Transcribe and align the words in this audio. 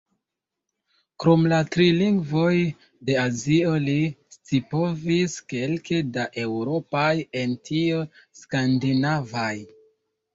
Krom 1.23 1.41
la 1.51 1.57
tri 1.73 1.85
lingvoj 1.97 2.53
de 3.09 3.17
Azio 3.23 3.73
li 3.83 3.97
scipovis 4.35 5.35
kelke 5.53 5.99
da 6.15 6.25
eŭropaj, 6.45 7.11
en 7.43 7.53
tio 7.69 8.01
skandinavaj. 8.41 9.53